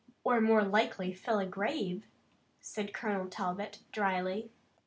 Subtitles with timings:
[0.23, 2.07] "Or more likely fill a grave,"
[2.59, 4.49] said Colonel Talbot, dryly.